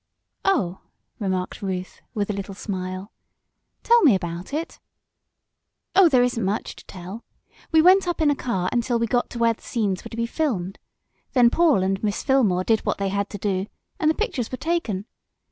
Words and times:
"Oh," 0.43 0.79
remarked 1.19 1.61
Ruth, 1.61 2.01
with 2.15 2.31
a 2.31 2.33
little 2.33 2.55
smile. 2.55 3.11
"Tell 3.83 4.01
me 4.01 4.15
about 4.15 4.51
it." 4.51 4.79
"Oh, 5.95 6.09
there 6.09 6.23
isn't 6.23 6.43
much 6.43 6.75
to 6.77 6.85
tell. 6.87 7.23
We 7.71 7.83
went 7.83 8.07
up 8.07 8.19
in 8.19 8.31
a 8.31 8.35
car 8.35 8.67
until 8.71 8.97
we 8.97 9.05
got 9.05 9.29
to 9.29 9.37
where 9.37 9.53
the 9.53 9.61
scenes 9.61 10.03
were 10.03 10.09
to 10.09 10.17
be 10.17 10.25
filmed. 10.25 10.79
Then 11.33 11.51
Paul 11.51 11.83
and 11.83 12.01
Miss 12.03 12.23
Fillmore 12.23 12.63
did 12.63 12.79
what 12.79 12.97
they 12.97 13.09
had 13.09 13.29
to 13.29 13.37
do, 13.37 13.67
and 13.99 14.09
the 14.09 14.15
pictures 14.15 14.51
were 14.51 14.57
taken. 14.57 15.05